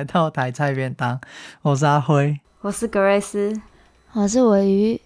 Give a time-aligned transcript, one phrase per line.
[0.00, 1.20] 来到台菜便当，
[1.60, 3.60] 我是阿辉，我是格瑞斯，
[4.14, 4.98] 我是尾鱼。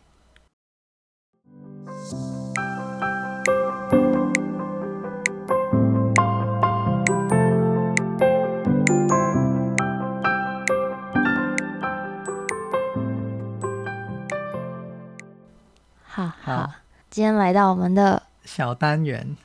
[16.04, 16.72] 好好，好，
[17.11, 19.36] 今天来到我们的小单元，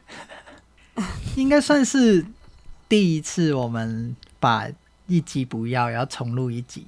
[1.35, 2.23] 应该算是
[2.87, 4.67] 第一次我们把
[5.09, 6.87] 一集不要，要重录一集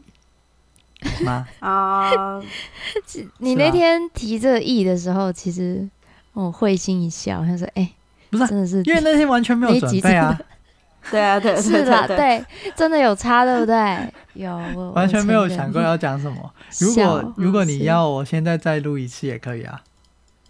[1.25, 1.45] 吗？
[1.59, 2.39] 啊，
[3.39, 5.89] 你那天提这个意的时候，其实
[6.34, 7.95] 我会心一笑，他说：“哎、欸，
[8.30, 10.39] 不是、啊，真的是，因为那天完全没有准备啊。”
[11.09, 14.13] 对啊，对，是啦，对，真的有差，对不对？
[14.33, 14.55] 有，
[14.94, 16.53] 完全没有想过要讲什么。
[16.80, 19.81] 如果如果你要，我现在再录一次也可以啊。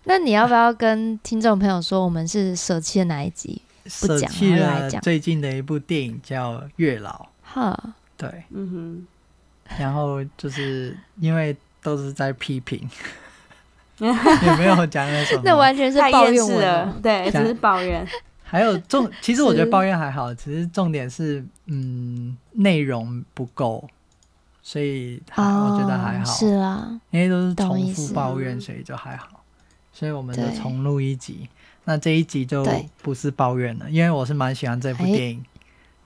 [0.03, 3.61] 那你要不要跟听众朋友说，我们是舍弃了哪一集？
[4.01, 7.11] 不讲，舍弃了最近的一部电影叫《月老》。
[7.53, 9.07] 哈，对，嗯哼。
[9.79, 12.89] 然后就是因为都是在批评，
[13.99, 16.93] 也没有讲那什么，那完全是抱怨我了。
[17.01, 18.05] 对，只是抱怨。
[18.43, 23.87] 还有重，其实我觉得抱怨还好，只是重点是，嗯，内容不够，
[24.61, 26.25] 所以我觉得还好。
[26.25, 29.41] 是啊，因为都是重复抱怨，所以就还好。
[29.93, 31.47] 所以我们就重录一集，
[31.85, 32.65] 那这一集就
[33.01, 35.45] 不是抱怨了，因为我是蛮喜欢这部电影，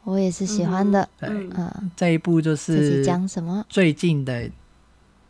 [0.05, 1.07] 我也是喜欢的。
[1.19, 3.65] 对，嗯，这一部就是讲什么？
[3.67, 4.49] 最近的，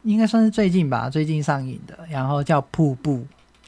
[0.04, 3.14] 应该算是最近吧，最近上映的，然后叫《瀑布》，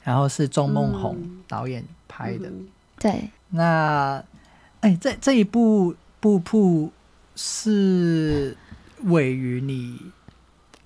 [0.04, 2.52] 然后是钟梦宏导演拍的，
[3.00, 3.30] 对。
[3.50, 4.24] 那，
[4.82, 6.88] 哎、欸，这这一部《瀑布》
[7.36, 8.58] 是
[9.04, 9.98] 位于你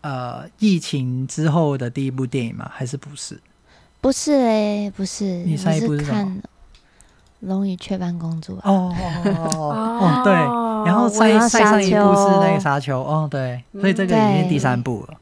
[0.02, 2.70] 呃疫情之后的第一部电影吗？
[2.72, 3.40] 还是不是？
[4.00, 5.44] 不是哎、欸，不是。
[5.44, 6.28] 你上一部是看
[7.42, 8.92] 《龙与雀斑公主》哦
[9.26, 10.34] 哦哦对，
[10.86, 15.18] 然后上上上一部是那个沙丘哦，对，所以这个已经第三部了。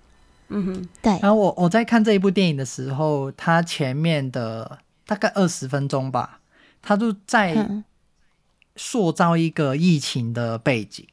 [0.50, 1.12] 嗯哼，对。
[1.22, 6.38] 然后我我在看这一部电影的时候，它前面的大概二十分钟吧。
[6.82, 7.84] 他就在
[8.78, 11.06] 塑造一个疫情的背景，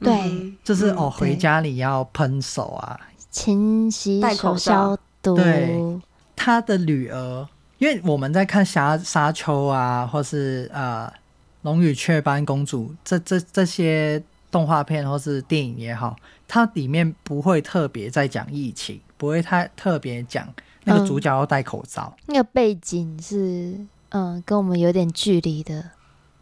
[0.00, 3.00] 对，就是哦，回家里要喷手啊，
[3.30, 5.34] 勤洗手消毒。
[5.34, 5.98] 对，
[6.36, 7.48] 他的女儿，
[7.80, 11.12] 因为我们在看沙沙丘啊，或是呃
[11.62, 16.14] 龙与雀斑公主这这这些动画片或是电影也好，
[16.46, 20.46] 它里面不会特别在讲疫情，不会太特别讲
[20.84, 23.74] 那个主角要戴口罩，嗯、那个背景是。
[24.12, 25.90] 嗯，跟我们有点距离的。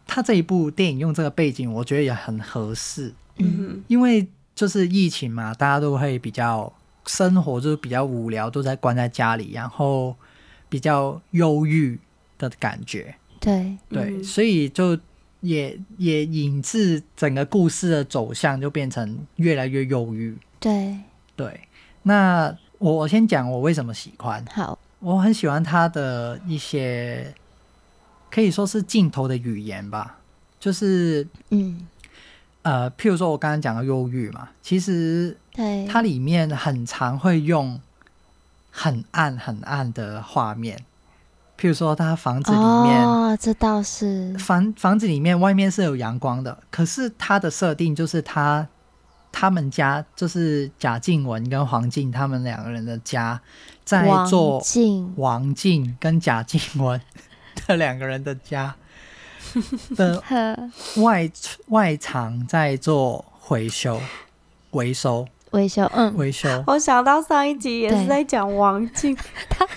[0.07, 3.13] 他这一部电影用这个背景，我觉得也很合适。
[3.37, 6.73] 嗯，因为就是疫情嘛，大家都会比较
[7.05, 10.15] 生活就是比较无聊，都在关在家里，然后
[10.69, 11.99] 比较忧郁
[12.37, 13.15] 的感觉。
[13.41, 14.97] 对对，嗯、所以就
[15.41, 20.37] 也也引致整个故事的走向就变成越来越忧郁。
[20.59, 20.95] 对
[21.35, 21.59] 对，
[22.03, 24.45] 那我我先讲我为什么喜欢。
[24.51, 27.33] 好，我很喜欢他的一些。
[28.31, 30.19] 可以说是镜头的语言吧，
[30.59, 31.87] 就是嗯，
[32.61, 37.81] 呃，譬如说我刚刚讲的忧郁嘛，其实对它里面很常会用
[38.71, 40.77] 很暗很暗的画面，
[41.59, 44.37] 譬如说他房子里面，哦，这倒是。
[44.37, 48.67] 房房子里面外面是有阳光的，可是他的设定就是他
[49.31, 53.41] 他们家就是贾静雯跟黄静他们两个人的家
[53.83, 54.61] 在做
[55.17, 55.97] 王静。
[55.99, 56.99] 跟贾静雯。
[57.55, 58.75] 这两个人的家。
[59.95, 60.21] 的
[60.97, 61.27] 外
[61.69, 63.99] 外墙在做回修、
[64.71, 66.47] 维修、维修，嗯，维修。
[66.67, 69.15] 我想到上一集也是在讲王静，
[69.49, 69.67] 他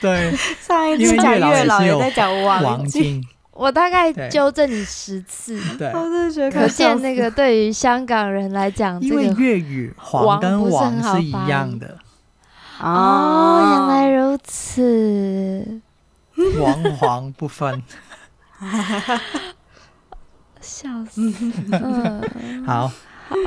[0.00, 0.34] 对。
[0.60, 3.22] 上一集讲月老也在讲王静。
[3.52, 11.98] 我大概纠正你十次，对，我真的觉得可见那个对于香港人来讲，因为粤语黄跟王是一样的。
[12.80, 15.80] 哦，原来如此。
[16.58, 17.80] 王黄不分，
[20.60, 21.20] 笑死！
[21.70, 22.90] 嗯、好，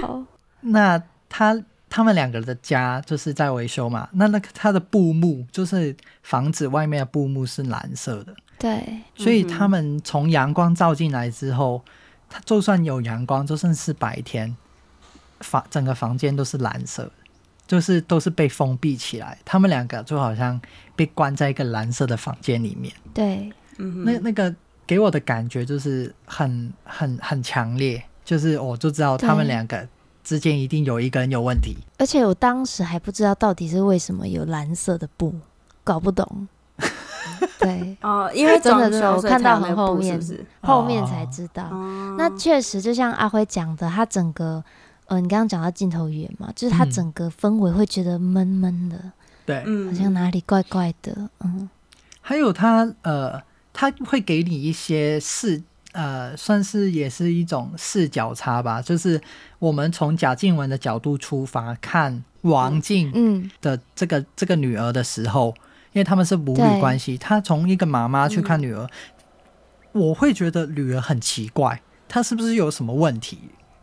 [0.02, 0.24] 好，
[0.62, 1.02] 那
[1.38, 4.08] 他他们两个的家就是在维修嘛？
[4.14, 5.94] 那那个他的布幕就是
[6.24, 11.84] 房子外面的布幕是蓝色的，对，所以他们从阳光照进来之后，
[12.30, 14.56] 他就算有阳光，就算是白天，
[15.42, 17.12] 房整个房间都是蓝色的。
[17.68, 20.62] 就是都是被封闭起来，他们两个就好像
[20.96, 22.94] 被关在一个蓝色的房间里面。
[23.12, 24.54] 对，嗯，那那个
[24.86, 29.88] 给我的感觉就是很很很强烈，就是我就知道他们两个
[30.26, 31.78] 之间一定有一个人有问题。
[32.00, 35.34] 而且我当时还不知道到底是为什么有蓝色的布，
[35.84, 36.48] 搞不懂。
[37.60, 41.64] 对， 哦，因为真的真的，我看到很后面，是是后面才知道。
[41.72, 44.64] 哦、那确实，就像阿辉讲的，他整个，
[45.06, 49.00] 呃，你刚刚讲到镜头语言嘛，就是他整个氛围会觉得闷闷的，
[49.46, 51.70] 对、嗯，好像哪里怪怪的，嗯。
[52.22, 53.40] 还有他，呃，
[53.72, 55.62] 他会给你一些视，
[55.96, 59.20] 呃，算是也是一种视角差吧，就是
[59.60, 65.56] 我们从贾静雯的角度出发看王静嗯的这个、嗯、这个女儿的时候。
[65.94, 68.86] 因为他们是母女关系，她从一个妈妈去看女儿，
[69.94, 73.40] 嗯，我会觉得女儿很奇怪，她是不是有什么问题？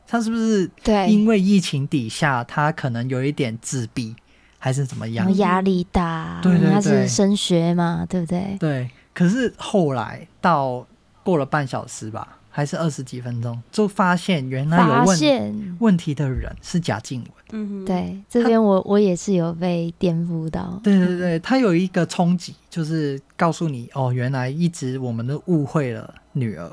[0.06, 1.08] 她是不是对？
[1.10, 4.14] 因为疫情底下，她可能有一点自闭，
[4.58, 5.34] 还是怎么样？
[5.38, 8.58] 压力大，对对对，她是升学嘛，对不对？
[8.60, 8.90] 对。
[9.14, 10.86] 可是后来到
[11.22, 12.38] 过了半小时吧。
[12.54, 17.30] 还是二十几分钟，就发现原来有问问题的人是贾静雯。
[17.52, 20.78] 嗯，对，这边我我也是有被颠覆到。
[20.84, 26.70] 对对对，他有一个冲击，就是告诉你哦，原来一直我们都误会了女儿，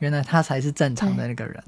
[0.00, 1.62] 原来她才是正常的那个人。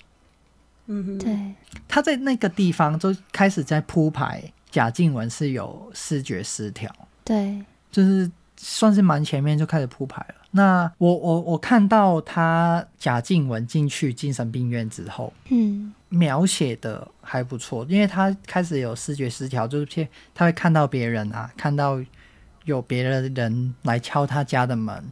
[0.87, 1.55] 嗯哼，对。
[1.87, 4.43] 他在那个地方就开始在铺排
[4.73, 6.93] 贾静雯是有视觉失调。
[7.23, 8.29] 对，就是
[8.65, 10.35] 算是蛮前面就开始铺排了。
[10.53, 22.01] 那我我我看到他贾静雯进去精神病院之后，嗯，描写的还不错，因为他开始有视觉失调，就是他会看到别人啊，看到
[22.65, 25.03] 有别的人来敲他家的门，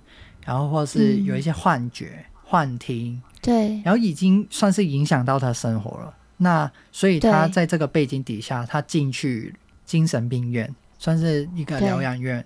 [0.44, 6.14] 然后或是有一些幻觉、嗯、幻听，对，然后已经算是影响到他生活了。
[6.37, 9.55] 那所以他在这个背景底下，他进去
[9.85, 12.44] 精神病院，算是一个疗养院，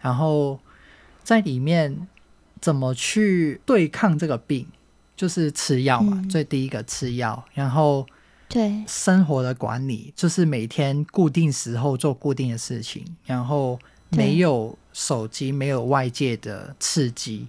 [0.00, 0.58] 然后
[1.22, 2.06] 在里面。
[2.58, 4.66] 怎么去对抗这个病？
[5.14, 8.04] 就是吃药嘛，最、嗯、第一个吃药，然后
[8.48, 13.78] 对生活的管理，就是每天固定时候做固定的事情，然后
[14.08, 17.46] 没有手机，没有外界的刺激，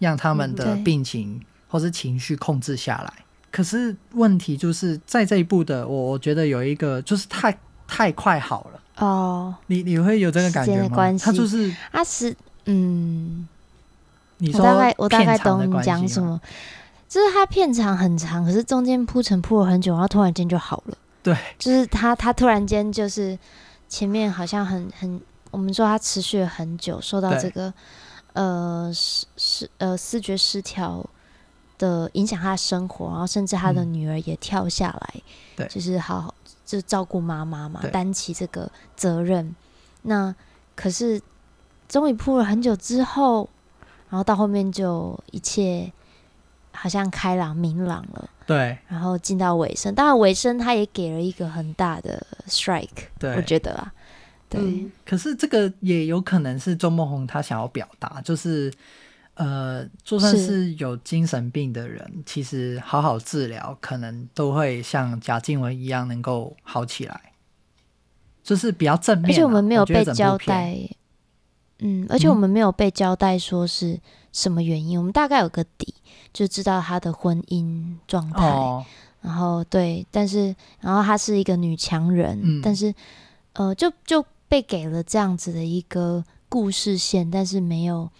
[0.00, 3.24] 让他们的病情或是情绪控制下来。
[3.50, 7.56] 可是问题就是在这一步的我，我觉得有一个就是太
[7.86, 9.54] 太快好了哦。
[9.66, 11.18] 你你会有这个感觉吗？
[11.20, 12.36] 他就是他是
[12.66, 13.48] 嗯。
[14.54, 16.40] 我大概我大概懂你讲什么，
[17.08, 20.96] 就是他片长很长，可是中间铺陈铺了很久，然后突然间就好了。
[21.24, 23.36] 对，就是他他突然间就是
[23.88, 25.20] 前面好像很很，
[25.50, 27.74] 我们说他持续了很久，受到这个
[28.34, 31.04] 呃失失呃视觉失调
[31.76, 35.14] 的影响，他的生活，然后甚至他的女儿也跳下来，
[35.56, 36.32] 对、嗯，就是好好
[36.68, 39.56] 就照顾妈妈嘛，担起这个责任。
[40.02, 40.34] 那
[40.76, 41.20] 可是
[41.88, 43.48] 终于铺了很久之后。
[44.10, 45.92] 然后到后面就一切
[46.72, 48.78] 好像开朗明朗了，对。
[48.88, 52.88] 然后进到尾声，当然尾声他也给了一个很大的 strike，
[53.18, 53.92] 对，我觉得啊，
[54.48, 54.90] 对、嗯。
[55.04, 58.72] 可是这个也有可能是周梦红他想要表达，就是
[59.38, 67.32] 呃，就算是有精神病的人，其实好好治疗，可能都会像贾静雯一样能够好起来，
[68.42, 69.30] 就是比较正面。
[69.30, 70.76] 而且我们没有被交代。
[71.80, 74.00] 嗯，而且我们没有被交代说是
[74.32, 75.94] 什么原因，嗯、我们大概有个底，
[76.32, 78.84] 就知道她的婚姻状态、哦。
[79.20, 82.92] 然后对，但是然后她是一个女强人，嗯、但是
[83.52, 88.10] 呃，就就被给了这样子的一个故事线，但是没有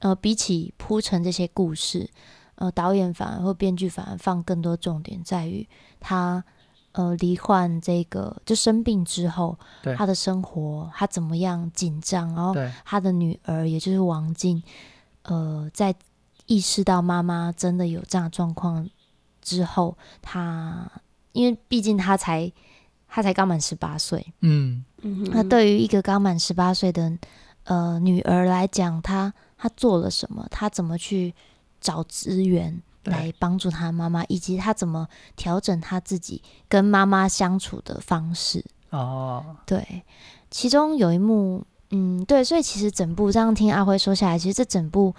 [0.00, 2.08] 呃，比起铺陈这些故事，
[2.56, 5.68] 呃，导演反而或编剧反而放更多重点在于
[6.00, 6.44] 他。
[6.92, 9.58] 呃，罹患这个就生病之后，
[9.98, 12.34] 他的生活他怎么样紧张？
[12.34, 12.54] 然后
[12.86, 14.62] 他的女儿，也就是王静，
[15.24, 15.94] 呃，在
[16.46, 18.88] 意识到妈妈真的有这样状况
[19.42, 20.90] 之后，他
[21.32, 22.50] 因为毕竟他才
[23.06, 27.12] 他才刚满十八岁，嗯嗯，那对于一个刚满十八岁的
[27.64, 30.46] 呃女儿来讲，他他做了什么？
[30.50, 31.34] 他怎么去
[31.80, 32.82] 找资源？
[33.06, 38.64] 来帮助他妈妈，以及他怎么调整他自己跟妈妈相处的方式。
[38.90, 40.02] 哦，对，
[40.50, 45.14] 其中有一幕，嗯，对，所以其实整部这样听阿辉说下来，其实这整部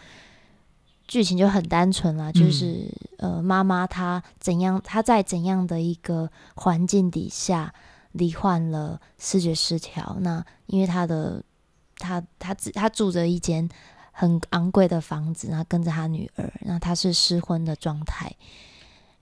[1.08, 7.74] 剧情就很单纯啦，就是、嗯、呃，妈妈她怎样，她在怎样的一个环境底下
[8.12, 10.18] 罹患了视觉失调。
[10.20, 11.42] 那因为她的
[12.00, 13.70] 她她她，她住着一间。
[14.20, 18.36] 很昂贵的房子，然后跟着他女儿，那他是失婚的状态。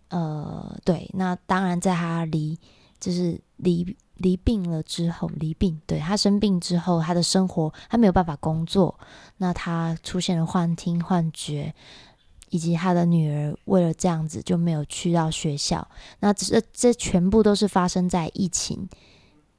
[0.08, 2.58] 呃，对，那当然在他离
[2.98, 8.98] 就是离离病了之后，离病，对，他生病之后，他的生活他没有办法工作，
[9.36, 11.76] 那他出现了幻听、幻觉，
[12.50, 15.86] 以及他的女儿为了这样子就没有去到学校。
[16.22, 18.88] 那这这全部都是发生在疫情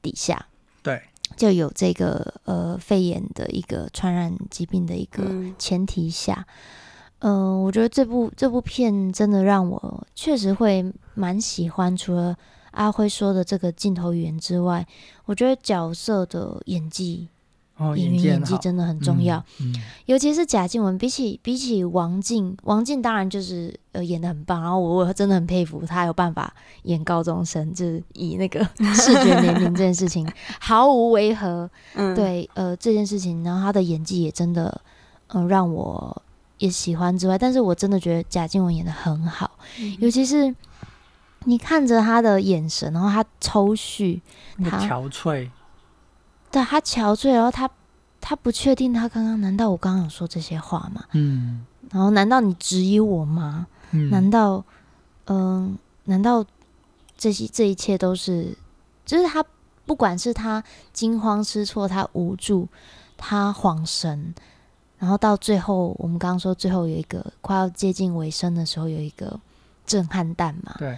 [0.00, 0.46] 底下。
[0.82, 1.02] 对，
[1.36, 5.24] 就有这个呃肺炎的一个传染疾病的一个
[5.58, 6.46] 前提下，
[7.18, 11.96] 嗯、呃，我觉得这部这部片真的让我确实会蛮喜欢。
[11.96, 12.36] 除了
[12.72, 14.86] 阿辉说的这个镜头语言之外，
[15.26, 17.28] 我觉得角色的演技。
[17.78, 26.50] 哦、演员演技真的很重要，嗯嗯、尤其是贾静雯，比起比起王静，王静当然就是呃演的很棒，然后我我真的很佩服她有办法
[26.84, 30.26] 演高中生，就是以那个 视觉年龄这件事情
[30.58, 34.80] 毫无违和，嗯、对呃这件事情，然后她的演技也真的
[35.28, 36.22] 嗯、呃、让我
[36.56, 40.54] 也喜欢之外，但是我真的觉得贾静雯演的很好，嗯、尤其是
[41.44, 44.22] 你看着她的眼神，然后她抽蓄，
[44.64, 45.50] 她憔悴。
[46.56, 47.68] 对，他憔悴，然后他
[48.18, 51.04] 他不确定，他刚刚难道我刚刚有说这些话吗？
[51.12, 53.66] 嗯，然后难道你质疑我吗？
[53.90, 54.64] 嗯，难道
[55.26, 56.42] 嗯、呃，难道
[57.14, 58.56] 这些这一切都是，
[59.04, 59.44] 就是他
[59.84, 62.66] 不管是他惊慌失措，他无助，
[63.18, 64.34] 他恍神，
[64.98, 69.38] 然后到最后，我们刚刚说最后有一个快要接近尾声的时候，有一个
[69.84, 70.74] 震撼弹嘛？
[70.78, 70.96] 对。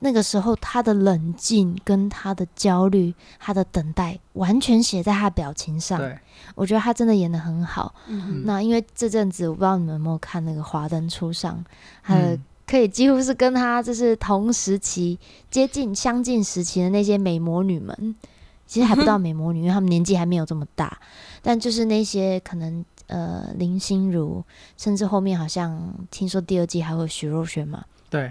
[0.00, 5.98] 那个时候，他的冷静跟他的焦虑，他的等待，完全写在他表情上。
[5.98, 6.18] 对，
[6.54, 7.94] 我觉得他真的演的很好。
[8.08, 11.56] 嗯，那因为这阵子，我不知道你们有没有看那个《华灯初上》，
[12.02, 15.18] 他的可以几乎是跟他就是同时期、
[15.50, 18.14] 接近相近时期的那些美魔女们，
[18.66, 20.98] 其实还不到美魔女，因为他们年纪还没有这么大。
[21.40, 24.44] 但就是那些可能呃林心如，
[24.76, 27.82] 甚至后面好像听说第二季还会有徐若瑄嘛。
[28.10, 28.30] 对。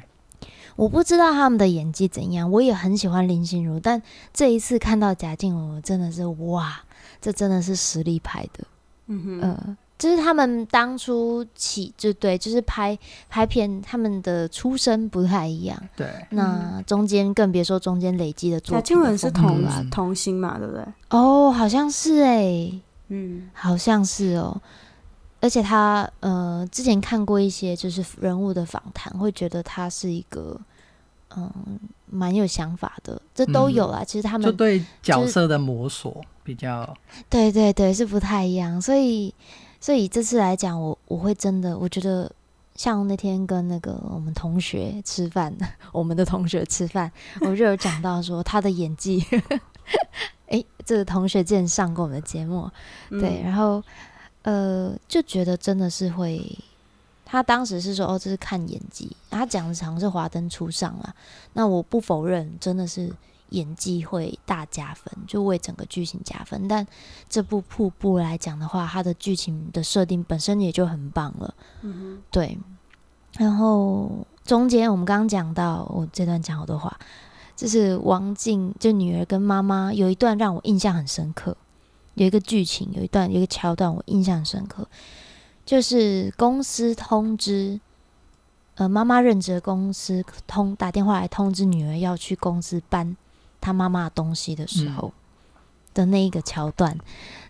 [0.76, 4.02] 我不知道他们的演技怎样，我也很喜欢林心如，但
[4.34, 6.82] 这一次看到贾静雯，我真的是哇，
[7.22, 8.64] 这真的是实力派的，
[9.08, 12.98] 嗯哼，呃，就是他们当初起就对，就是拍
[13.30, 18.82] 拍片，他们的出身不太一样，对，那中间更别说中间累积的作品的。
[18.82, 20.84] 贾静雯是童童星嘛，对不对？
[21.10, 24.60] 哦，好像是哎、欸，嗯，好像是哦。
[25.44, 30.58] 而且他呃，之前看过一些就是人物的访谈，会觉得他是一个
[31.36, 31.52] 嗯
[32.10, 34.04] 蛮有想法的，这都有啦。
[34.04, 38.82] 嗯、其实他们就对角色的摸索比较，就是、对对对，是不太一样。
[38.82, 39.36] 所以
[39.82, 42.32] 所以这次来讲，我我会真的，我觉得
[42.76, 45.54] 像那天跟那个我们同学吃饭，
[45.92, 49.22] 我们的同学吃饭，我就有讲到说他的演技，
[50.48, 52.72] 哎，这个同学之前上过我们的节目，
[53.10, 53.84] 对，嗯、然后。
[54.44, 56.58] 呃，就觉得真的是会，
[57.26, 61.14] 他当时是说哦，这是看演技，他讲的常是华灯初上啦。
[61.54, 63.12] 那我不否认，真的是
[63.50, 66.68] 演技会大加分，就为整个剧情加分。
[66.68, 66.86] 但
[67.30, 71.54] 这部瀑布来讲的话，它的剧情的设定本身也就很棒了。
[71.82, 72.58] 嗯哼，对。
[73.38, 77.00] 然后中间我们刚刚讲到，我这段讲好多话，
[77.56, 81.56] 就是王静就女儿跟妈妈有一段让我印象很深刻。
[82.16, 84.88] 有一个剧情，有一段，有一个桥段，我印象深刻，
[85.66, 87.80] 就是公司通知，
[88.76, 93.18] 呃，妈妈任职的公司通打电话来通知女儿要去公司搬
[93.60, 95.12] 她妈妈的东西的时候
[95.94, 97.02] 的那一个桥段，嗯、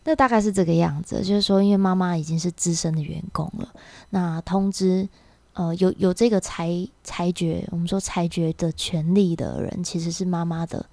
[0.05, 3.67] 那大概是这个样子，就是说，因为妈妈已经是资深的员工了，
[4.11, 5.09] 那通知，
[5.55, 10.85] 呃，有有这个裁裁决，我们说裁决的权利的人，其实是妈妈的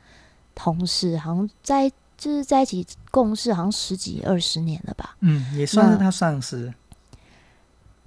[0.56, 1.92] 同事，好像在。
[2.20, 5.16] 就是在一起共事，好像十几二十年了吧。
[5.20, 6.70] 嗯，也算是他上司。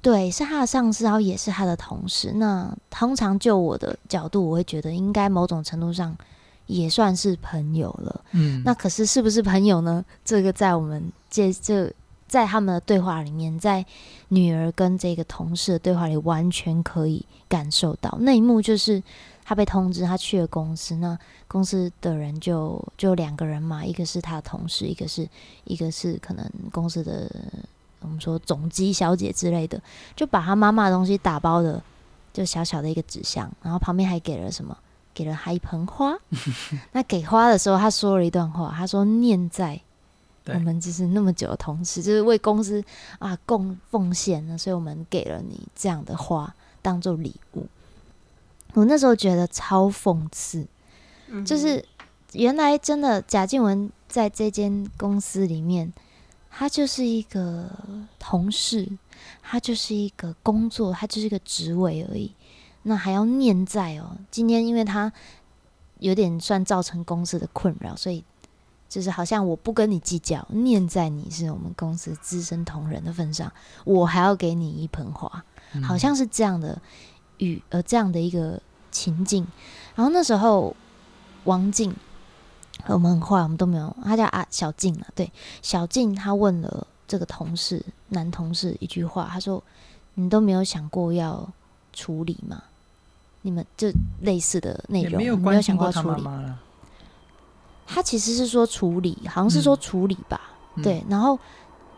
[0.03, 2.31] 对，是他的上司，然后也是他的同事。
[2.33, 6.15] 那通常就我的角度，我会觉得应该某种程度上
[6.67, 8.21] 也算是朋友了。
[8.33, 10.05] 嗯，那可是是不是朋友呢？
[10.23, 11.91] 这个在我们这这
[12.27, 13.83] 在他们的对话里面，在
[14.27, 19.01] 女儿跟这个同事的对话里，完全可以感受到那一幕，就是。
[19.45, 20.95] 他被通知，他去了公司。
[20.95, 25.27] 那公司的人就就两个人嘛，一个是他的同事，一个是
[25.65, 27.29] 一个是可能公司的
[27.99, 29.81] 我们说总机小姐之类的，
[30.15, 31.81] 就把他妈妈的东西打包的
[32.33, 34.77] 就小小的一个纸箱，然后旁边还给了什么？
[35.13, 36.17] 给了他一盆花。
[36.91, 39.79] 那给花的时候，他说了一段话，他说：“念在
[40.47, 42.83] 我们就是那么久的同事，就是为公司
[43.19, 47.67] 啊贡奉献了，所以我们给了你这样的花当做礼物。”
[48.73, 50.65] 我那时候觉得超讽刺，
[51.45, 51.83] 就是
[52.31, 55.93] 原来真的贾静雯在这间公司里面，
[56.49, 57.69] 她就是一个
[58.17, 58.89] 同事，
[59.43, 62.33] 她就是一个工作，她就是一个职位而已。
[62.81, 65.13] 那还要念在哦，今天因为她
[65.99, 68.23] 有点算造成公司的困扰，所以
[68.89, 73.53] 就是好像我不跟你计较，念在你是我们公司资深同仁的份上，
[73.85, 75.45] 我还要给你一盆花，
[75.83, 76.81] 好像是这样的。
[77.43, 79.45] 与呃这样的一个情境，
[79.95, 80.75] 然后那时候
[81.43, 81.93] 王静
[82.87, 83.95] 我们很坏，我们都没有。
[84.03, 85.31] 他叫阿小静啊，对，
[85.61, 89.63] 小静他问了这个同事男同事一句话，他说
[90.15, 91.47] ：“你都没有想过要
[91.91, 92.63] 处理吗？
[93.41, 93.89] 你们就
[94.21, 96.23] 类似的内容，没有，没有想过要处理。”
[97.85, 100.39] 他其实是说处理，好像是说处理吧，
[100.75, 101.03] 嗯、对。
[101.09, 101.37] 然后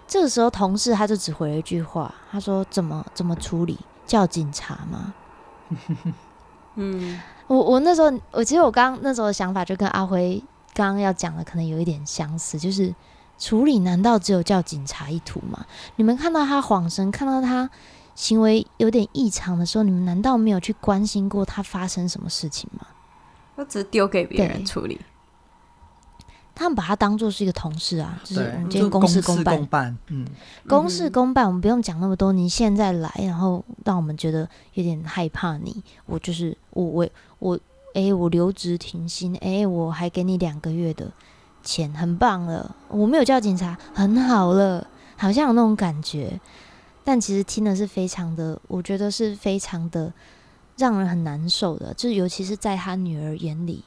[0.08, 3.78] 这个时候同事他就只回了一句话，他说：“怎么怎么处理？
[4.06, 5.14] 叫警察吗？”
[6.76, 10.44] 嗯，我我那时候，我其实我刚刚那时候的想法就跟阿辉
[10.74, 12.94] 刚刚要讲的可能有一点相似，就是
[13.40, 15.66] 处理难道只有叫警察一途吗？
[15.96, 17.70] 你们看到他晃神，看到他
[18.14, 22.88] 行为有点异常的时候，你们难道没有去关心过他发生什么事情吗？
[23.56, 25.00] 我只是丢给别人处理。
[26.56, 30.26] 他们把他当做是一个同事啊，就是我们今天公事公办，公办，嗯，
[30.68, 32.32] 公事公办，我们不用讲那么多。
[32.32, 35.84] 你现在来，然后让我们觉得有点害怕你。
[36.06, 37.08] 我就是我我
[37.40, 37.56] 我，
[37.94, 41.12] 哎、欸，我留职停薪，哎、欸，我还给你两个月的
[41.62, 42.74] 钱，很棒了。
[42.88, 46.40] 我没有叫警察，很好了，好像有那种感觉。
[47.04, 50.12] 但其实听的是非常的，我觉得是非常的
[50.78, 53.84] 让人很难受的，就是尤其是在他女儿眼里。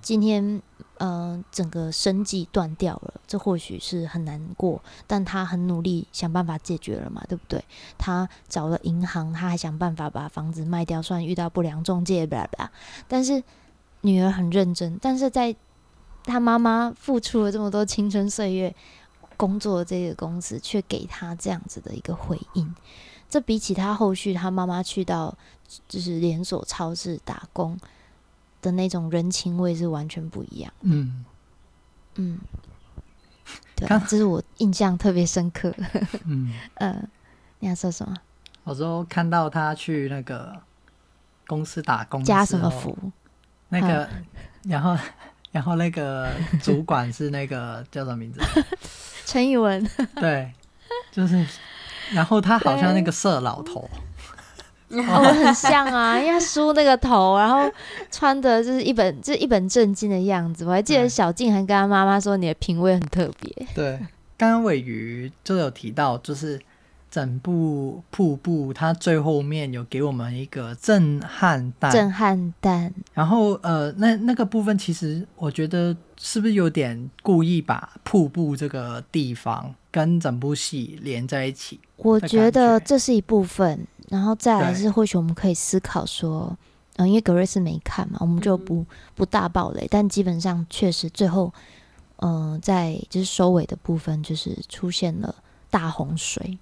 [0.00, 0.60] 今天，
[1.04, 7.62] 呃，整个生计断掉了，这或许是很难过，但他很努力想办法解决了嘛，对不对？
[7.98, 12.48] 他找了银行，他还想办法把房子卖掉，虽然遇到不良中介，吧。
[13.06, 13.42] 但是
[14.00, 15.54] 女儿很认真，但是在
[16.22, 18.74] 他妈妈付出了这么多青春岁月
[19.36, 22.74] 工作这个公司，却给他这样子的一个回应，
[23.28, 25.36] 这比起他后续他妈妈去到
[25.86, 27.78] 就是连锁超市打工。
[28.64, 30.72] 的那种人情味是完全不一样。
[30.80, 31.24] 嗯
[32.14, 32.38] 嗯，
[33.76, 35.72] 对，这是我印象特别深刻。
[36.24, 36.50] 嗯
[37.60, 38.16] 你要说什么？
[38.64, 40.56] 我说看到他去那个
[41.46, 42.96] 公司打工，加什么福？
[43.68, 44.24] 那个，嗯、
[44.64, 44.96] 然后
[45.52, 46.30] 然后那个
[46.62, 48.40] 主管是那个叫什么名字？
[49.26, 49.86] 陈宇文。
[50.16, 50.52] 对，
[51.12, 51.46] 就是，
[52.12, 53.88] 然后他好像那个色老头。
[54.90, 57.70] 哦，很像啊， 因为他梳那个头，然后
[58.10, 60.64] 穿的就是一本就是一本正经的样子。
[60.64, 63.98] 我还记得小静还跟他妈妈说：“你的品味很特别。”对，
[64.36, 66.60] 刚刚尾鱼就有提到，就是
[67.14, 72.92] 整部瀑布，它最后面有给我们一个震撼弹，震撼弹。
[73.12, 81.78] 然后呃，那那个部分其实我觉得是不是有点故意把瀑布这个地方跟整部戏连在一起？
[81.98, 83.86] 我觉得这是一部分。
[84.10, 86.56] 然后再来是，或许我们可以思考说，
[86.96, 89.86] 嗯，因为格瑞斯没看嘛，我们就不不大暴雷。
[89.88, 91.52] 但基本上确实最后，
[92.16, 95.32] 嗯、呃，在就是收尾的部分，就是出现了
[95.70, 96.58] 大洪水。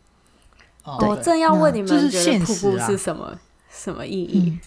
[0.84, 3.38] 哦，我正要问你们，觉得瀑布是什么
[3.70, 4.58] 什么意义？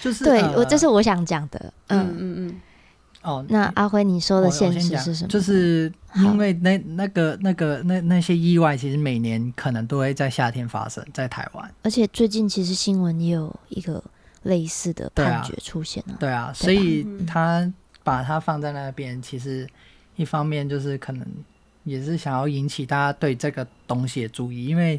[0.00, 1.72] 就是对我，这是我想讲的。
[1.88, 2.48] 嗯嗯嗯。
[2.48, 2.60] 嗯
[3.22, 5.28] 哦，那阿辉，你说的现实是什么？
[5.28, 11.70] 就是因为那那个那个那那些意外，其实每年可能都会在夏天发生在台湾。
[11.82, 14.02] 而且最近其实新闻也有一个
[14.44, 16.16] 类似的判决出现了。
[16.18, 17.70] 对啊，所以他
[18.02, 19.68] 把它放在那边，其实
[20.16, 21.26] 一方面就是可能
[21.84, 24.98] 也是想要引起大家对这个东西的注意，因为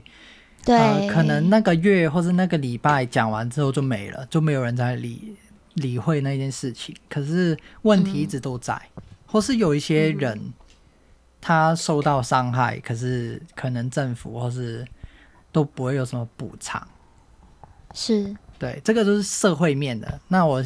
[0.66, 5.36] 对、呃，可能那个月或是那个礼拜讲完之后就没了，就没有人在理。
[5.76, 10.52] 理会那件事情，可是问题一直都在，嗯、或是有一些人、嗯、
[11.40, 14.86] 他受到伤害，可是可能政府或是
[15.50, 16.86] 都不会有什么补偿。
[17.94, 20.20] 是，对，这个都是社会面的。
[20.28, 20.62] 那我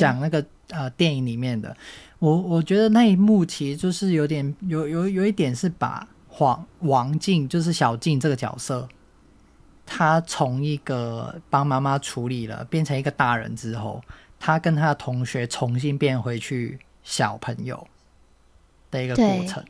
[0.00, 1.76] 讲那个呃电影里面的，
[2.18, 8.88] 我我觉得那一幕其实就是有点有有有一点是把黄王静就是小静这个角色。
[9.90, 14.02] 他从一个帮妈妈处理了，变成一个大人之后，
[14.38, 17.88] 他跟他的同学重新变回去小朋友
[18.90, 19.64] 的一个过程。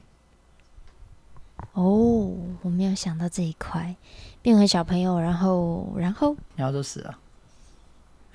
[1.72, 3.94] 哦，我没有想到这一块，
[4.42, 7.16] 变回小朋友，然后，然后，然后就死了？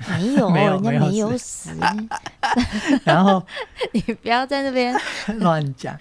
[0.08, 1.70] 没有， 没有人家没有死。
[3.04, 3.46] 然后
[3.92, 4.96] 你不要在那边
[5.40, 5.94] 乱讲。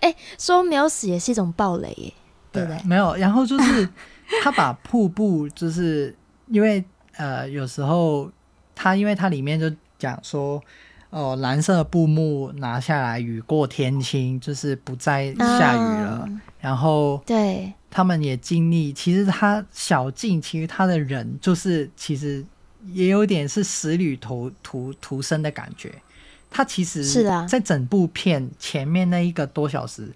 [0.00, 2.12] 哎、欸，说没有死也是一种暴雷耶，
[2.52, 2.80] 对不对？
[2.84, 3.88] 没有，然后就是。
[4.42, 6.14] 他把瀑布，就是
[6.48, 6.84] 因为
[7.16, 8.30] 呃，有时候
[8.74, 10.62] 他因为他里面就讲说，
[11.10, 16.24] 哦，蓝色的布幕拿下来，雨过天晴，就是不再下雨了。
[16.26, 22.44] 嗯、然后对，他们也经历，其实他小静，其实他的人就是其实
[22.92, 25.92] 也有点是死里逃逃逃生的感觉。
[26.50, 30.08] 他其实是啊，在整部片前面那一个多小时，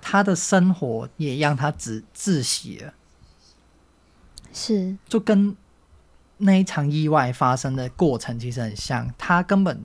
[0.00, 2.92] 他的生活也让他窒窒息了。
[4.54, 5.54] 是，就跟
[6.38, 9.12] 那一场意外发生的过程其实很像。
[9.18, 9.84] 他根本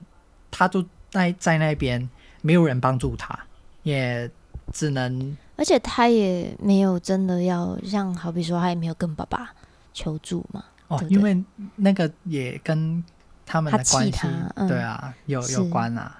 [0.50, 2.08] 他就在在那边，
[2.40, 3.38] 没有人帮助他，
[3.82, 4.30] 也
[4.72, 9.50] 只能，而且他也没有真的要像好比说，他也没有跟爸爸
[9.92, 10.64] 求助嘛。
[10.88, 11.44] 哦，对对，因为
[11.76, 13.04] 那个也跟
[13.44, 16.16] 他们的关系，嗯、对啊，有有关啊，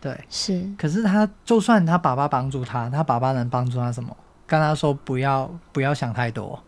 [0.00, 0.68] 对，是。
[0.76, 4.16] 可是他就算他爸爸帮助他，他爸爸能帮助他什么？
[4.44, 6.62] 跟他说不要不要想太多，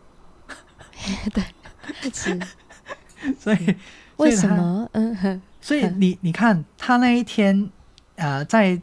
[1.33, 1.43] 对，
[2.13, 2.39] 是。
[3.39, 3.75] 所以
[4.17, 4.87] 为什么？
[4.93, 7.69] 嗯，所以你你看他那一天，
[8.15, 8.79] 呃，在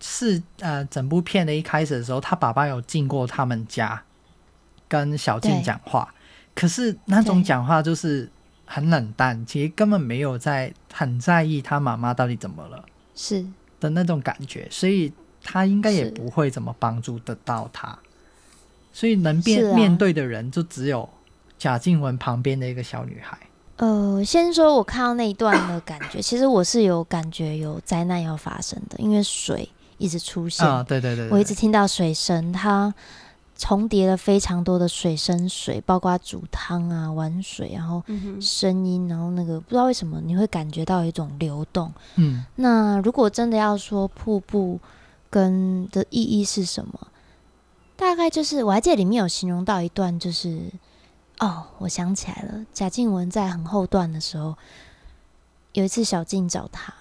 [0.00, 4.00] 是呃整部片的一开始的时候，他爸爸有进过他们家，
[4.86, 6.14] 跟小静讲话，
[6.54, 8.30] 可是那种讲话就是
[8.66, 13.44] 很冷淡，其实根本没有在很在意他妈妈到底怎么了，是。
[13.80, 17.98] 的那种感觉，所以他应该也不会怎么帮助得到他，
[18.92, 21.08] 所以能面、啊、面对的人就只有
[21.58, 23.38] 贾静雯旁边的一个小女孩。
[23.76, 32.94] 呃，先说我看到那一段的感觉， 其实我是有感觉有灾难要发生的，因为水一直出现，哦、对，对，对对对，我一直听到水声，它
[33.54, 38.02] 重叠了非常多的水声水，包括煮汤啊、玩水，然后
[38.40, 41.92] 声音，然后那个不知道为什么你会感觉到一种流动。
[42.14, 44.80] 嗯，那如果真的要说瀑布
[45.28, 47.08] 跟的意义是什么，
[47.94, 50.62] 大概就是我还记得里面有形容到一段，就是。
[51.40, 54.56] 哦，我想起来了，贾静雯在很后段的时候，
[55.72, 56.94] 有一次小静找他，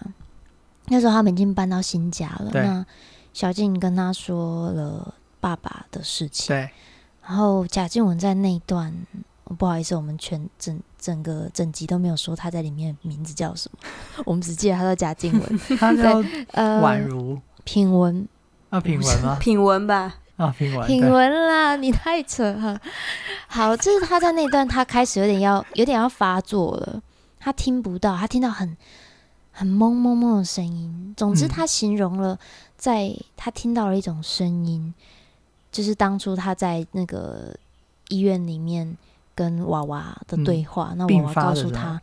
[0.87, 2.51] 那时候他们已经搬到新家了。
[2.53, 2.85] 那
[3.33, 6.55] 小静跟他说了爸爸的事情。
[6.55, 6.69] 对。
[7.25, 8.93] 然后贾静雯在那一段，
[9.57, 13.79] 不好意思，我们全整整个整集都没有说他在里面名字叫什么，
[14.25, 15.59] 我们只记得他叫贾静雯。
[15.79, 16.21] 他叫
[16.51, 18.27] 呃宛如品文
[18.69, 19.37] 啊，品文吗？
[19.41, 20.17] 品文吧。
[20.37, 22.77] 啊，品文，品文啦，你太扯了。
[23.47, 27.01] 好，就是他在那段，他开始有点要，有点要发作了。
[27.39, 28.75] 他听不到，他听到很
[29.53, 31.13] 很懵懵懵的声音。
[31.15, 32.37] 总之，他形容了，
[32.75, 34.93] 在他听到了一种声音，嗯、
[35.71, 37.55] 就是当初他在那个
[38.09, 38.97] 医院里面
[39.33, 40.89] 跟娃娃的对话。
[40.91, 42.01] 嗯、那娃娃告诉他，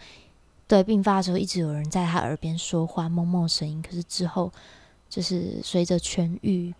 [0.66, 3.83] 对，病发的时候一直有人在他耳边说话，懵懵声音。
[3.83, 4.51] 可是之后，
[5.11, 6.73] 就是随着痊愈。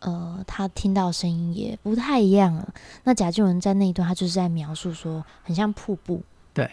[0.00, 2.72] 呃，他听到声音也不太一样了。
[3.04, 6.70] 那贾静雯在那一段，他就是在描述说，很像瀑布，对，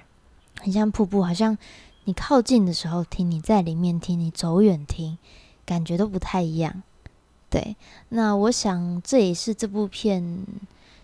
[0.60, 1.58] 很像瀑布，好像
[2.04, 5.18] 你靠近的时候听，你在里面听，你走远听，
[5.66, 6.84] 感觉都不太一样。
[7.50, 7.76] 对，
[8.10, 10.46] 那我想这也是这部片，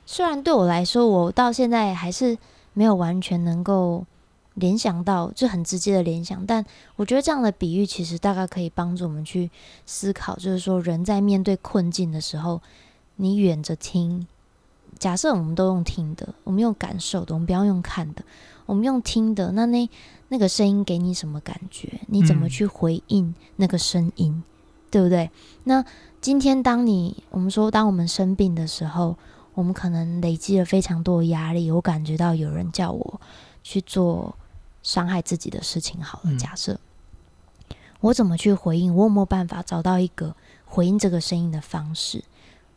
[0.06, 2.38] 虽然对我来说，我到现在还是
[2.74, 4.06] 没有完全能够。
[4.56, 9.50] 联想到就很直接的联想，但我觉得这样的比喻其实大概可以帮助我们去
[9.86, 12.62] 思考，就是说人在面对困境的时候，
[13.16, 14.28] 你远着听，
[14.98, 18.24] 假设我们都用听的，我们用感受的，我们不要用看的，
[18.66, 19.90] 我们用听的，那那
[20.28, 22.02] 那个声音给你什么感觉？
[22.08, 24.32] 你怎么去回应那个声音？
[24.32, 24.44] 嗯、
[24.92, 25.32] 对不对？
[25.64, 25.86] 那
[26.20, 29.16] 今天当你我们说当我们生病的时候，
[29.54, 33.22] 我们可能累积了非常多的压力，我感觉到有人叫我
[33.70, 34.36] 去做。
[34.82, 38.96] 伤害自己的事情好了，假设、嗯、我怎么去回应？
[38.96, 40.34] 我有没有办法找到一个
[40.66, 42.24] 回应这个声音的方式？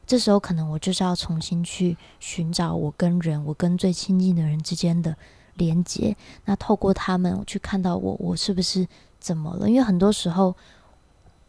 [0.05, 5.16] 这时候可能我就是要重新去寻找我跟人，我跟最亲近的人之间的
[5.55, 6.16] 连接。
[6.44, 8.87] 那透过他们，我去看到我，我是不是
[9.20, 9.70] 怎么了？
[9.70, 10.57] 因为很多时候，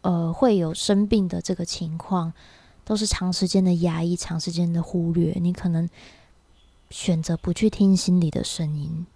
[0.02, 2.32] 呃，会有生病的这个情况，
[2.86, 5.34] 都是长时间的压抑，长时间的忽略。
[5.42, 5.90] 你可能
[6.92, 9.08] 选择不去听心里的声音。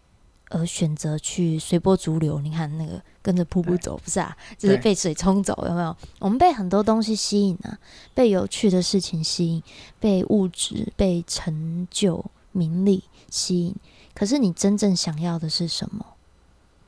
[0.49, 4.35] 而选择去随波逐流，你看那个跟着瀑布走，不是啊？
[4.57, 5.95] 就是被水冲走，有没有？
[6.19, 7.77] 我们被很多东西吸引啊，
[8.13, 9.63] 被有趣的事情吸引，
[9.99, 13.75] 被物质、被成就、名利吸引。
[14.13, 16.05] 可是你真正想要的是什么？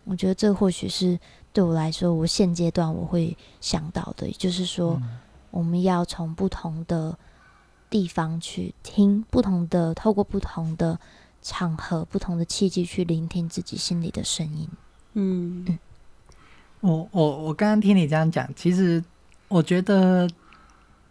[0.05, 1.19] 我觉得这或许是
[1.51, 4.99] 对我来说，我现阶段我会想到的，也就是说，
[5.51, 7.17] 我们要从不同的
[7.89, 10.97] 地方去听，不同的，透过不同的。
[11.41, 14.67] 场合不同的契机去聆听自己心里的声音。
[15.13, 15.65] 嗯。
[15.67, 15.79] 嗯，
[16.81, 19.03] 我我我刚刚听你这样讲，其实
[19.47, 20.29] 我觉得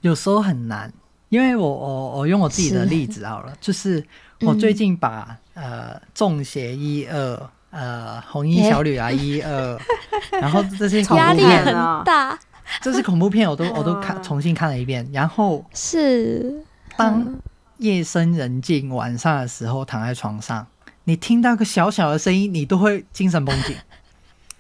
[0.01, 0.93] 有时候很难，
[1.29, 3.59] 因为我我我用我自己的例子好了，是。
[3.61, 4.07] 就是
[4.41, 9.79] 我最近把、嗯、呃中邪一二呃红衣小女孩一二，
[10.41, 12.39] 然后 这些恐怖片压力很大，
[12.81, 16.65] 这是恐怖片，我都我都看 重新看了一遍，然后是。
[16.97, 17.39] 当。
[17.79, 20.67] 夜深人静，晚上的时候躺在床上，
[21.05, 23.77] 你听到个小小的声音，你都会精神绷紧。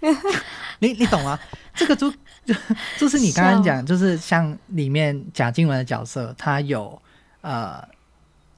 [0.80, 1.38] 你你懂吗？
[1.74, 2.10] 这个就
[2.44, 2.54] 就
[2.96, 7.00] 就是你刚刚讲，就是像里面贾静雯的角色，她有
[7.40, 7.82] 呃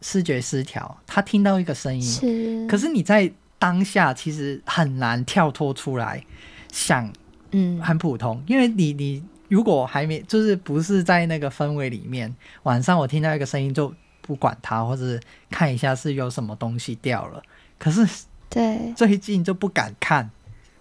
[0.02, 6.22] 视觉失调，她听到一个声音，是可是你在当下其实很难跳脱出来
[6.70, 7.10] 想，
[7.52, 13.94] 嗯，很普通，因为你你如果还没就是不是在那个氛围里面，晚上我听到一个声音就
[14.30, 15.18] 不管它，或者
[15.50, 17.42] 看一下是有什么东西掉了。
[17.80, 18.06] 可是
[18.48, 20.30] 对 最近就不敢看。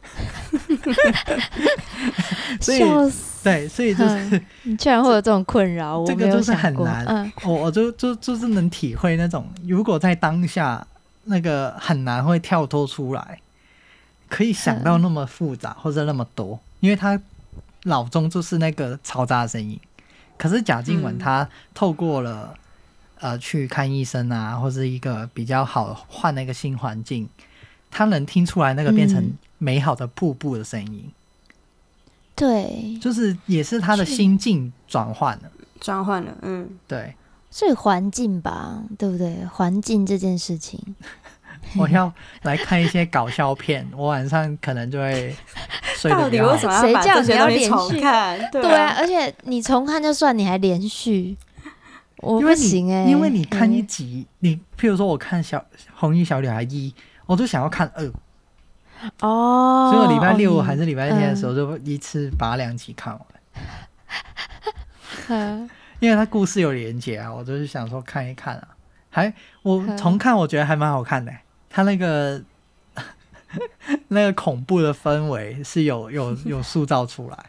[2.62, 2.80] 所以
[3.44, 7.04] 对，所以就是、嗯、你居然会有这种困扰，这个就是很难。
[7.08, 10.86] 嗯、我我就就就是能体会那种，如果在当下
[11.24, 13.40] 那个很难会跳脱出来，
[14.30, 17.20] 可以想到那么复杂或者那么多，因为他
[17.84, 19.78] 脑中就是那个嘈杂的声音。
[20.38, 22.58] 可是贾静雯她透过了、嗯、
[23.20, 27.28] 呃去看医生啊，或是一个比较好换那个新环境，
[27.92, 29.32] 他能听出来那个变成。
[29.62, 31.12] 美好的瀑布的声音，
[32.34, 35.52] 对，就是也是他的心境转换了，
[35.82, 37.14] 转换了，嗯，对，
[37.52, 39.46] 所以环境吧，对不对？
[39.52, 40.80] 环境这件事情，
[41.76, 42.10] 我要
[42.44, 45.36] 来看一些搞笑片， 我晚上可能就会
[45.98, 46.52] 睡得比较好。
[46.54, 48.50] 到底为什么要把这些东西重看？
[48.50, 51.36] 对啊，而且你重看就算，你还连续，
[52.22, 55.64] 我不行哎、欸，因为你看一集，嗯、你譬如说我看小
[55.96, 56.94] 红衣小女孩一，
[57.26, 58.12] 我就想要看二。
[59.22, 63.26] 哦，所以我礼拜六还是礼拜天的时候，就一次把两集看完。
[65.30, 65.70] 嗯、
[66.02, 68.68] 因为它故事有连结啊，我就是想说看一看啊。
[69.10, 71.42] 还我重看，我觉得还蛮好看的、欸。
[71.70, 72.42] 它那个
[74.10, 77.46] 那个恐怖的氛围是有有有塑造出来。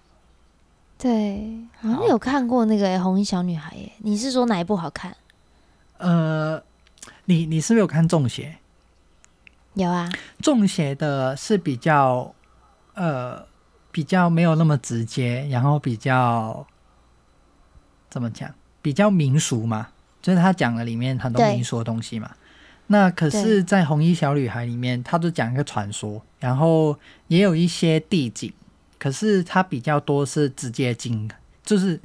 [1.01, 3.91] 对，好像有看过那个、欸《红衣小女孩》耶。
[4.01, 5.17] 你是说哪一部好看？
[5.97, 6.63] 呃，
[7.25, 8.59] 你你是不是有看《中邪》？
[9.81, 10.11] 有啊，
[10.41, 12.35] 中邪的是比较，
[12.95, 13.47] 呃，
[13.91, 16.67] 比较没有那么直接，然后比较
[18.11, 19.89] 怎么讲，比较民俗嘛，
[20.21, 22.31] 就是他讲了里面很多民俗的东西嘛。
[22.89, 28.53] 那可是，在红衣小女孩里面，他就讲一个传说，然后也有一些地景，
[29.01, 31.29] 可是它比较多是直接经，
[31.65, 31.99] 就是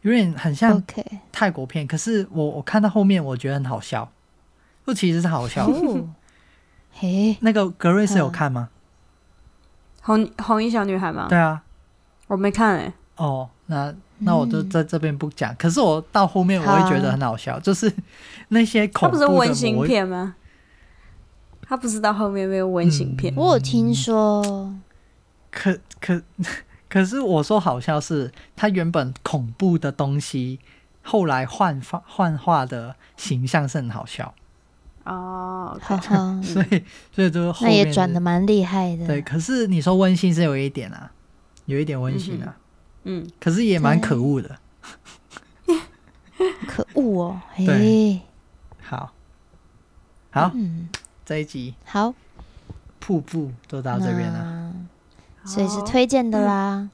[0.00, 0.82] 有点很像
[1.30, 1.86] 泰国片。
[1.86, 4.10] 可是我我看到后面，我觉得很好笑，
[4.86, 5.72] 就其实是好笑的。
[5.74, 6.00] Oh.
[6.92, 8.70] 嘿，那个格瑞斯有看吗？
[10.00, 11.26] 红红衣小女孩吗？
[11.28, 11.62] 对啊，
[12.26, 12.92] 我没看哎、欸。
[13.16, 15.56] 哦，那那我就在这边不讲、嗯。
[15.58, 17.92] 可是我到后面我会觉得很好笑，好就是
[18.48, 19.20] 那些恐怖的。
[19.20, 20.34] 它不是温馨片吗？
[21.60, 23.36] 他不是到后面没有温馨片、嗯？
[23.36, 24.74] 我有听说。
[25.50, 26.22] 可可
[26.88, 30.58] 可是我说好笑是，他原本恐怖的东西，
[31.02, 34.34] 后来幻化幻化的形象是很好笑。
[35.04, 35.96] 哦、oh, okay.
[36.06, 39.06] 好好，所以所以就后面那也转的蛮厉害的。
[39.06, 41.10] 对，可是你说温馨是有一点啊，
[41.64, 42.54] 有一点温馨啊，
[43.04, 44.58] 嗯，可是也蛮可恶的，
[46.68, 47.40] 可恶哦。
[47.56, 48.20] 对，
[48.82, 49.12] 好，
[50.30, 50.90] 好，嗯，
[51.24, 52.12] 这一集好，
[52.98, 54.74] 瀑布都到这边了，
[55.48, 56.74] 所以是推荐的啦。
[56.76, 56.90] 嗯、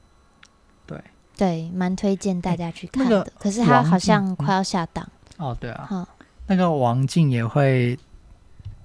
[0.87, 1.03] 对
[1.37, 3.17] 对，蛮推荐大家去看的。
[3.17, 5.05] 欸那个、可是他好像快要下档、
[5.37, 6.07] 嗯、哦，对啊，好。
[6.47, 7.99] 那个王静也会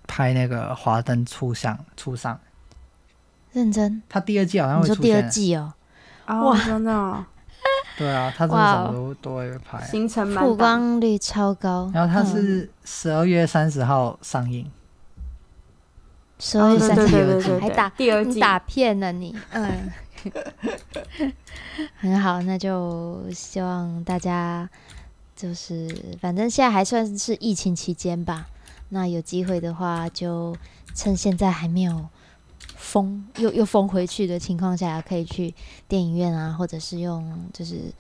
[0.07, 2.41] 拍那个《华灯初上》初上，
[3.53, 4.03] 认真。
[4.09, 5.03] 他第二季好像会出现。
[5.03, 5.73] 第二季哦，
[6.27, 7.25] 哇，真的、哦。
[7.97, 9.81] 对啊，他真的什么都都会拍。
[9.87, 11.91] 行程曝光率超高。
[11.95, 14.69] 然后他是十二月三十号上映。
[16.41, 19.37] 十二月三十号还打第二季，打骗了你？
[19.53, 19.93] 嗯，
[22.01, 24.69] 很好，那就希望大家。
[25.37, 25.89] 就是，
[26.21, 28.47] 反正现在还算是疫情期间吧。
[28.91, 30.55] 那有机会的话，就
[30.95, 32.07] 趁现在还没有
[32.77, 35.55] 封又又封回去的情况下，可以去
[35.89, 37.91] 电影院啊，或者是用就是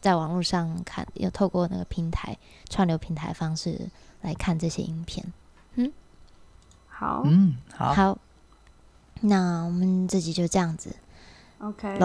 [0.00, 2.36] 在网络上看，又透过那个平台
[2.68, 3.88] 串流平台方式
[4.22, 5.24] 来看这些影片。
[7.24, 8.18] 嗯，好。
[9.20, 10.96] 那我们这集就这样子
[11.58, 11.98] ，OK，